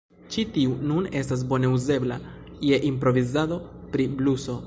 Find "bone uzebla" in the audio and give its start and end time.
1.51-2.17